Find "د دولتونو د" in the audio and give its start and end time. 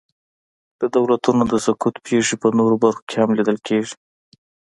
0.79-1.53